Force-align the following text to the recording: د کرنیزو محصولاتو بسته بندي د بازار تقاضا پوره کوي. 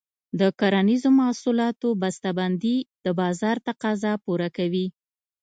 د 0.39 0.41
کرنیزو 0.59 1.09
محصولاتو 1.21 1.87
بسته 2.01 2.29
بندي 2.39 2.77
د 3.05 3.07
بازار 3.19 3.57
تقاضا 3.67 4.13
پوره 4.23 4.49
کوي. 4.57 4.87